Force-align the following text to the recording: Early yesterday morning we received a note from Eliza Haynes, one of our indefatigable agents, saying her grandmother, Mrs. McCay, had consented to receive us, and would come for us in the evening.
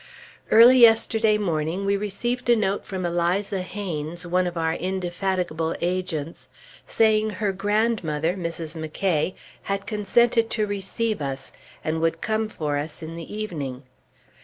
Early 0.49 0.79
yesterday 0.79 1.37
morning 1.37 1.85
we 1.85 1.95
received 1.95 2.49
a 2.49 2.55
note 2.55 2.85
from 2.85 3.05
Eliza 3.05 3.61
Haynes, 3.61 4.25
one 4.25 4.47
of 4.47 4.57
our 4.57 4.73
indefatigable 4.73 5.75
agents, 5.79 6.47
saying 6.87 7.29
her 7.29 7.51
grandmother, 7.51 8.35
Mrs. 8.35 8.75
McCay, 8.75 9.35
had 9.61 9.85
consented 9.85 10.49
to 10.49 10.65
receive 10.65 11.21
us, 11.21 11.53
and 11.83 12.01
would 12.01 12.19
come 12.19 12.49
for 12.49 12.79
us 12.79 13.03
in 13.03 13.15
the 13.15 13.31
evening. 13.31 13.83